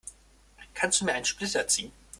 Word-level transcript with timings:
Kannst 0.73 0.99
du 1.01 1.05
mir 1.05 1.13
einen 1.13 1.25
Splitter 1.25 1.67
ziehen? 1.67 1.91